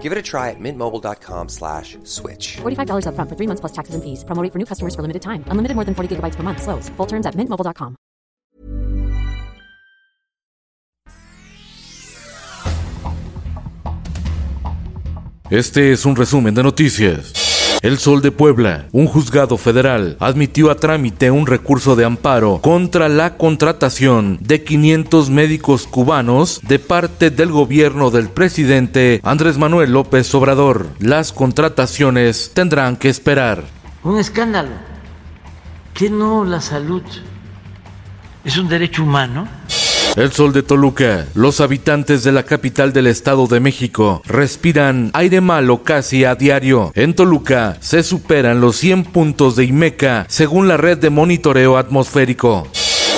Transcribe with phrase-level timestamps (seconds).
[0.00, 2.56] Give it a try at mintmobile.com slash switch.
[2.62, 4.24] $45 upfront for three months plus taxes and fees.
[4.24, 5.44] Promo rate for new customers for limited time.
[5.48, 6.62] Unlimited more than 40 gigabytes per month.
[6.62, 6.88] Slows.
[6.96, 7.96] Full terms at mintmobile.com.
[15.50, 17.39] Este es un resumen de noticias.
[17.82, 23.08] El Sol de Puebla, un juzgado federal, admitió a trámite un recurso de amparo contra
[23.08, 30.34] la contratación de 500 médicos cubanos de parte del gobierno del presidente Andrés Manuel López
[30.34, 30.88] Obrador.
[30.98, 33.64] Las contrataciones tendrán que esperar.
[34.04, 34.72] Un escándalo.
[35.94, 37.02] Que no la salud
[38.44, 39.48] es un derecho humano.
[40.16, 41.26] El sol de Toluca.
[41.34, 46.90] Los habitantes de la capital del Estado de México respiran aire malo casi a diario.
[46.96, 52.66] En Toluca se superan los 100 puntos de IMECA según la red de monitoreo atmosférico.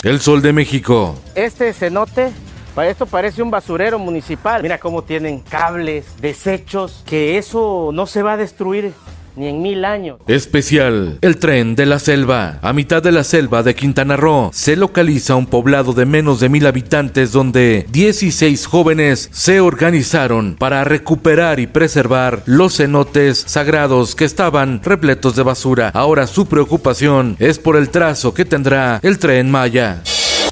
[0.03, 1.17] El sol de México.
[1.35, 2.31] Este cenote
[2.75, 4.63] para esto parece un basurero municipal.
[4.63, 8.93] Mira cómo tienen cables, desechos, que eso no se va a destruir
[9.37, 10.19] ni en mil años.
[10.27, 12.59] Especial, el tren de la selva.
[12.63, 16.49] A mitad de la selva de Quintana Roo se localiza un poblado de menos de
[16.49, 24.25] mil habitantes donde 16 jóvenes se organizaron para recuperar y preservar los cenotes sagrados que
[24.25, 25.91] estaban repletos de basura.
[25.95, 30.03] Ahora su preocupación es por el trazo que tendrá el tren Maya.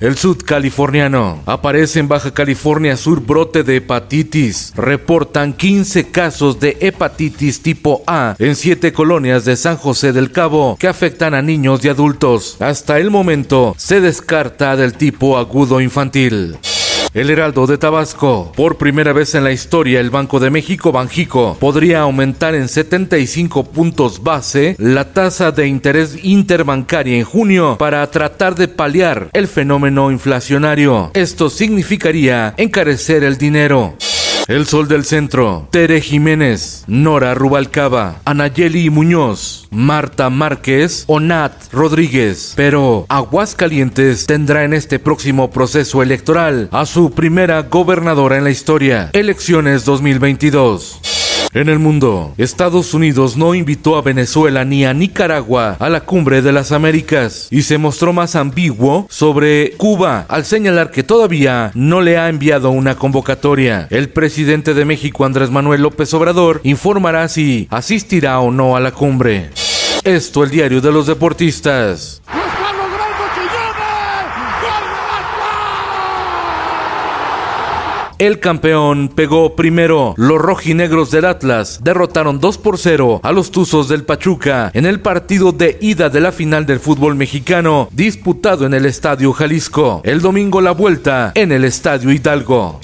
[0.01, 1.43] El sudcaliforniano.
[1.45, 4.73] Aparece en Baja California Sur brote de hepatitis.
[4.75, 10.77] Reportan 15 casos de hepatitis tipo A en 7 colonias de San José del Cabo
[10.81, 12.57] que afectan a niños y adultos.
[12.61, 16.57] Hasta el momento se descarta del tipo agudo infantil.
[17.13, 18.53] El Heraldo de Tabasco.
[18.55, 23.65] Por primera vez en la historia, el Banco de México, Banjico, podría aumentar en 75
[23.65, 30.13] puntos base la tasa de interés interbancaria en junio para tratar de paliar el fenómeno
[30.13, 31.11] inflacionario.
[31.15, 33.97] Esto significaría encarecer el dinero.
[34.51, 42.55] El Sol del Centro, Tere Jiménez, Nora Rubalcaba, Anayeli Muñoz, Marta Márquez o Nat Rodríguez.
[42.57, 49.11] Pero Aguascalientes tendrá en este próximo proceso electoral a su primera gobernadora en la historia.
[49.13, 51.30] Elecciones 2022.
[51.53, 56.43] En el mundo, Estados Unidos no invitó a Venezuela ni a Nicaragua a la cumbre
[56.43, 62.03] de las Américas y se mostró más ambiguo sobre Cuba al señalar que todavía no
[62.03, 63.89] le ha enviado una convocatoria.
[63.91, 68.93] El presidente de México, Andrés Manuel López Obrador, informará si asistirá o no a la
[68.93, 69.51] cumbre.
[70.05, 72.20] Esto el diario de los deportistas.
[78.21, 80.13] El campeón pegó primero.
[80.19, 85.01] Los rojinegros del Atlas derrotaron 2 por 0 a los Tuzos del Pachuca en el
[85.01, 90.03] partido de ida de la final del fútbol mexicano disputado en el Estadio Jalisco.
[90.05, 92.79] El domingo la vuelta en el Estadio Hidalgo.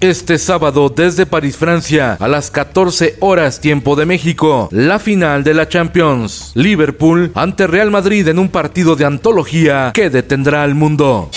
[0.00, 5.54] Este sábado desde París, Francia, a las 14 horas tiempo de México, la final de
[5.54, 6.50] la Champions.
[6.56, 11.30] Liverpool ante Real Madrid en un partido de antología que detendrá al mundo.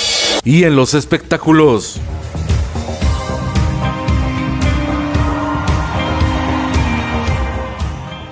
[0.44, 2.02] Y en los espectáculos.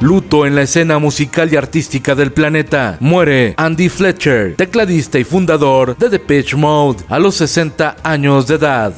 [0.02, 2.98] Luto en la escena musical y artística del planeta.
[3.00, 8.56] Muere Andy Fletcher, tecladista y fundador de The Pitch Mode, a los 60 años de
[8.56, 8.94] edad.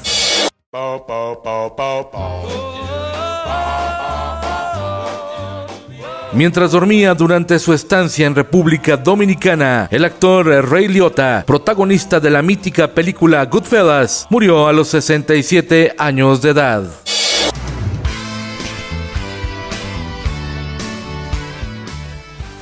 [6.31, 12.41] Mientras dormía durante su estancia en República Dominicana, el actor Ray Liotta, protagonista de la
[12.41, 16.85] mítica película Goodfellas, murió a los 67 años de edad.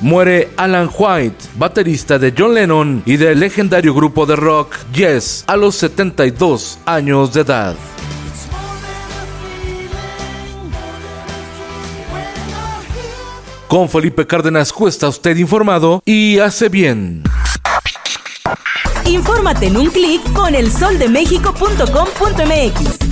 [0.02, 5.56] Muere Alan White, baterista de John Lennon y del legendario grupo de rock Yes, a
[5.56, 7.74] los 72 años de edad.
[13.68, 17.22] Con Felipe Cárdenas cuesta usted informado y hace bien.
[19.06, 23.11] Infórmate en un clic con elsoldemexico.com.mx.